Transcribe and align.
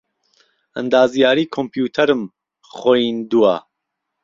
ئەندازیاریی 0.75 1.51
کۆمپیوتەرم 1.55 2.21
خۆیندووە 2.75 3.55